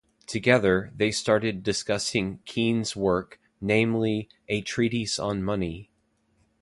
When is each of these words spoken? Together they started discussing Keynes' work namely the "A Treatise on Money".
Together 0.25 0.91
they 0.95 1.11
started 1.11 1.61
discussing 1.61 2.39
Keynes' 2.45 2.95
work 2.95 3.39
namely 3.61 4.29
the 4.47 4.55
"A 4.55 4.61
Treatise 4.61 5.19
on 5.19 5.43
Money". 5.43 5.91